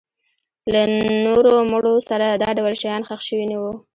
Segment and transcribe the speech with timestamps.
[0.73, 0.81] له
[1.25, 3.73] نورو مړو سره دا ډول شیان ښخ شوي نه وو.